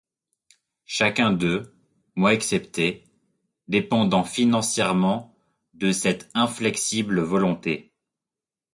[0.87, 1.75] Chacun d'eux,
[2.15, 3.03] moi exceptée,
[3.67, 5.37] dépendant financièrement
[5.75, 7.93] de cette inflexible volonté.